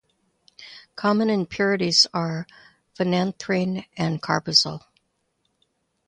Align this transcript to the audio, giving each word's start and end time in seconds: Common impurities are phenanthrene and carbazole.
Common 0.95 1.29
impurities 1.29 2.07
are 2.11 2.47
phenanthrene 2.97 3.85
and 3.95 4.19
carbazole. 4.19 4.81